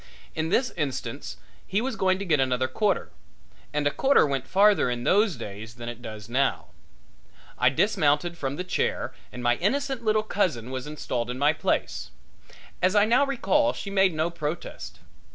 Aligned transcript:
In 0.33 0.49
this 0.49 0.71
instance 0.71 1.37
he 1.67 1.79
was 1.79 1.95
going 1.95 2.17
to 2.17 2.25
get 2.25 2.39
another 2.39 2.67
quarter, 2.67 3.11
and 3.71 3.85
a 3.85 3.91
quarter 3.91 4.25
went 4.25 4.47
farther 4.47 4.89
in 4.89 5.03
those 5.03 5.35
days 5.35 5.75
than 5.75 5.87
it 5.89 6.01
does 6.01 6.27
now. 6.27 6.69
I 7.55 7.69
dismounted 7.69 8.35
from 8.35 8.55
the 8.55 8.63
chair 8.63 9.13
and 9.31 9.43
my 9.43 9.57
innocent 9.57 10.03
little 10.03 10.23
cousin 10.23 10.71
was 10.71 10.87
installed 10.87 11.29
in 11.29 11.37
my 11.37 11.53
place. 11.53 12.09
As 12.81 12.95
I 12.95 13.05
now 13.05 13.27
recall 13.27 13.73
she 13.73 13.91
made 13.91 14.15
no 14.15 14.31
protest. 14.31 14.97